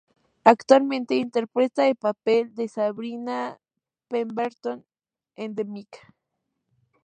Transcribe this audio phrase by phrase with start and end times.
[0.45, 3.59] Actualmente interpreta el papel de Sabrina
[4.09, 4.83] Pemberton
[5.35, 6.07] en "The Mick".